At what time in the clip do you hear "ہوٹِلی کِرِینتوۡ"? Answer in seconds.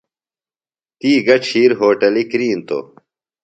1.79-2.85